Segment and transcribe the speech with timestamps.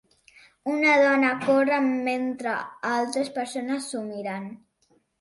[0.75, 2.57] Una dona corre mentre
[2.95, 4.53] altres persones s'ho miren.